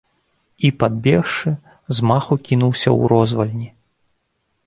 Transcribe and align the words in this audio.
І, 0.67 0.69
падбегшы, 0.83 1.51
з 1.97 2.07
маху 2.11 2.35
кінуўся 2.49 2.89
ў 2.99 3.13
розвальні. 3.13 3.69